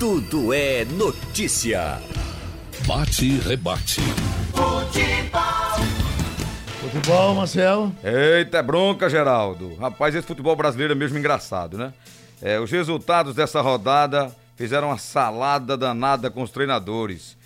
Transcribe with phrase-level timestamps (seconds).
[0.00, 2.00] Tudo é notícia.
[2.86, 4.00] Bate e rebate.
[4.50, 5.40] Futebol.
[6.80, 7.92] Futebol, Marcel.
[8.02, 9.74] Eita, é bronca, Geraldo.
[9.74, 11.92] Rapaz, esse futebol brasileiro é mesmo engraçado, né?
[12.40, 17.36] É, os resultados dessa rodada fizeram uma salada danada com os treinadores.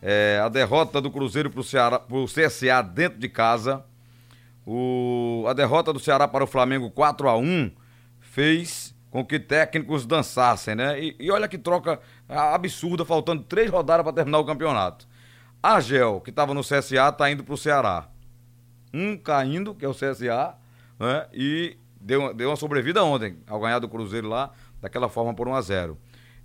[0.00, 3.84] É, a derrota do Cruzeiro pro, Ceará, pro CSA dentro de casa.
[4.64, 7.72] O, a derrota do Ceará para o Flamengo 4 a 1
[8.20, 11.00] fez com que técnicos dançassem, né?
[11.00, 15.06] E, e olha que troca absurda, faltando três rodadas para terminar o campeonato.
[15.62, 18.08] A Gel, que estava no CSA, está indo para o Ceará.
[18.92, 20.56] Um caindo, que é o CSA,
[20.98, 21.28] né?
[21.32, 24.50] E deu, deu uma sobrevida ontem, ao ganhar do Cruzeiro lá,
[24.82, 25.98] daquela forma por 1 a 0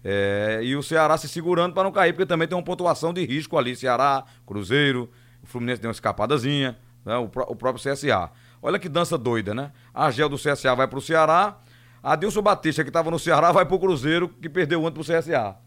[0.04, 3.26] é, E o Ceará se segurando para não cair, porque também tem uma pontuação de
[3.26, 3.76] risco ali.
[3.76, 5.10] Ceará, Cruzeiro,
[5.42, 7.18] o Fluminense deu uma escapadazinha, né?
[7.18, 8.30] o, o próprio CSA.
[8.62, 9.72] Olha que dança doida, né?
[9.92, 11.58] A Gel do CSA vai para o Ceará,
[12.02, 15.02] a Dilson Batista, que estava no Ceará, vai para o Cruzeiro, que perdeu ontem para
[15.02, 15.58] o CSA.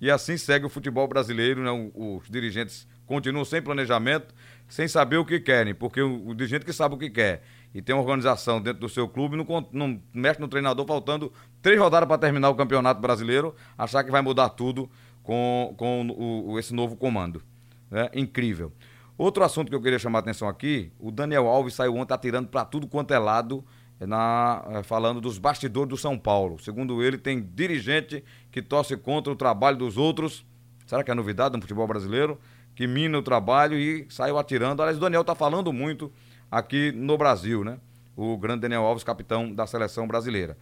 [0.00, 1.90] E assim segue o futebol brasileiro, né?
[1.94, 4.34] Os dirigentes continuam sem planejamento,
[4.68, 7.42] sem saber o que querem, porque o, o dirigente que sabe o que quer
[7.74, 11.78] e tem uma organização dentro do seu clube, não, não mexe no treinador faltando três
[11.78, 14.90] rodadas para terminar o campeonato brasileiro, achar que vai mudar tudo
[15.22, 17.42] com, com o, esse novo comando.
[17.90, 18.08] Né?
[18.14, 18.72] Incrível.
[19.16, 22.48] Outro assunto que eu queria chamar a atenção aqui, o Daniel Alves saiu ontem atirando
[22.48, 23.64] para tudo quanto é lado
[24.06, 26.58] na, eh, falando dos bastidores do São Paulo.
[26.58, 30.44] Segundo ele, tem dirigente que torce contra o trabalho dos outros.
[30.86, 32.38] Será que é novidade no futebol brasileiro?
[32.74, 34.82] Que mina o trabalho e saiu atirando.
[34.82, 36.10] Aliás, o Daniel está falando muito
[36.50, 37.78] aqui no Brasil, né?
[38.16, 40.56] O grande Daniel Alves, capitão da seleção brasileira.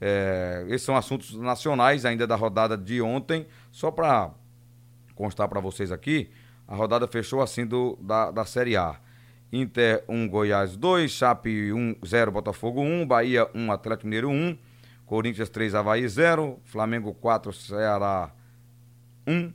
[0.00, 3.46] É, esses são assuntos nacionais ainda da rodada de ontem.
[3.70, 4.30] Só para
[5.14, 6.30] constar para vocês aqui,
[6.66, 8.96] a rodada fechou assim do, da, da Série A.
[9.52, 14.58] Inter 1, Goiás 2, Chape 1, 0, Botafogo 1, Bahia 1, Atlético Mineiro 1,
[15.04, 18.32] Corinthians 3, Havaí 0, Flamengo 4, Ceará
[19.26, 19.52] 1,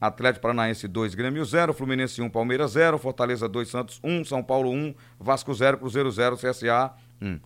[0.00, 4.70] Atlético Paranaense 2, Grêmio 0, Fluminense 1, Palmeiras 0, Fortaleza 2, Santos 1, São Paulo
[4.70, 7.38] 1, Vasco 0, Cruzeiro 0, CSA 1.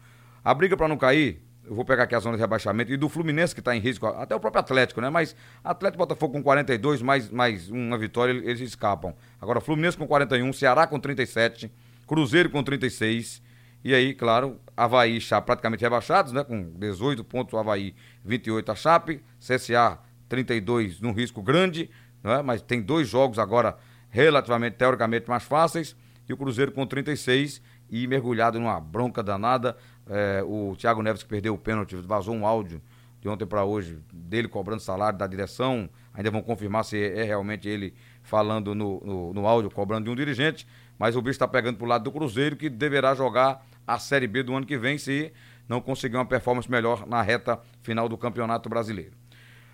[0.42, 3.08] A briga para não cair eu vou pegar aqui a zona de rebaixamento, e do
[3.08, 5.10] Fluminense que está em risco, até o próprio Atlético, né?
[5.10, 9.14] Mas Atlético Botafogo com 42, mais, mais uma vitória, eles escapam.
[9.40, 11.72] Agora, Fluminense com 41, Ceará com 37,
[12.06, 13.42] Cruzeiro com 36,
[13.84, 16.42] e aí, claro, Havaí já praticamente rebaixados, né?
[16.44, 17.94] Com 18 pontos, Havaí
[18.24, 21.90] 28 a Chape, CSA 32 num risco grande,
[22.22, 22.42] né?
[22.42, 23.76] Mas tem dois jogos agora
[24.08, 25.96] relativamente, teoricamente, mais fáceis,
[26.28, 29.76] e o Cruzeiro com 36 e mergulhado numa bronca danada.
[30.08, 32.80] É, o Thiago Neves que perdeu o pênalti, vazou um áudio
[33.20, 35.88] de ontem para hoje dele cobrando salário da direção.
[36.14, 40.14] Ainda vão confirmar se é realmente ele falando no, no, no áudio, cobrando de um
[40.14, 40.66] dirigente.
[40.98, 44.42] Mas o bicho está pegando pro lado do Cruzeiro, que deverá jogar a Série B
[44.42, 45.32] do ano que vem, se
[45.68, 49.12] não conseguir uma performance melhor na reta final do Campeonato Brasileiro.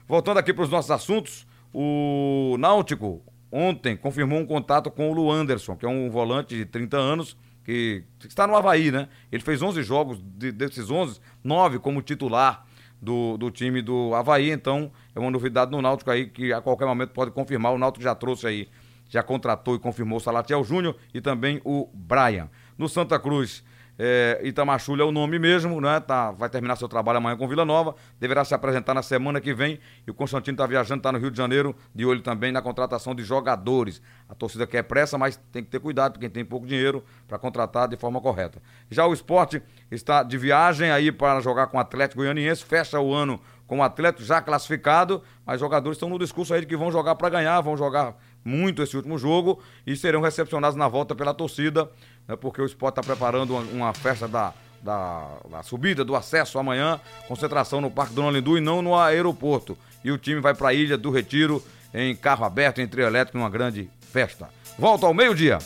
[0.07, 5.31] Voltando aqui para os nossos assuntos, o Náutico ontem confirmou um contato com o Lu
[5.31, 9.09] Anderson, que é um volante de 30 anos, que está no Havaí, né?
[9.31, 12.67] Ele fez 11 jogos, de, desses 11, 9 como titular
[13.01, 16.87] do, do time do Havaí, então é uma novidade no Náutico aí que a qualquer
[16.87, 17.73] momento pode confirmar.
[17.73, 18.69] O Náutico já trouxe aí,
[19.09, 22.49] já contratou e confirmou o Salatiel Júnior e também o Brian.
[22.79, 23.63] No Santa Cruz,
[23.99, 26.01] é, Itamachulha é o nome mesmo, né?
[26.01, 29.53] Tá, vai terminar seu trabalho amanhã com Vila Nova, deverá se apresentar na semana que
[29.53, 29.79] vem.
[30.07, 33.15] E o Constantino está viajando, está no Rio de Janeiro, de olho também na contratação
[33.15, 34.01] de jogadores.
[34.29, 37.87] A torcida quer pressa, mas tem que ter cuidado, porque tem pouco dinheiro para contratar
[37.87, 38.63] de forma correta.
[38.91, 43.13] Já o esporte está de viagem aí para jogar com o Atlético Goianiense, fecha o
[43.13, 43.41] ano
[43.73, 47.15] com o Atlético já classificado, mas jogadores estão no discurso aí de que vão jogar
[47.15, 51.89] para ganhar, vão jogar muito esse último jogo e serão recepcionados na volta pela torcida
[52.29, 54.53] né, porque o esporte está preparando uma, uma festa da,
[54.83, 59.75] da, da, subida, do acesso amanhã, concentração no Parque Dona Lindu e não no aeroporto.
[60.05, 63.39] E o time vai para a Ilha do Retiro em carro aberto, em trio elétrico,
[63.39, 64.51] numa grande festa.
[64.79, 65.57] Volta ao meio-dia.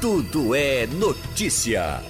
[0.00, 2.00] Tudo é notícia.